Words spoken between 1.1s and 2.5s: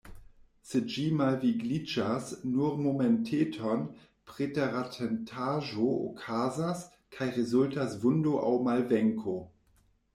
malvigliĝas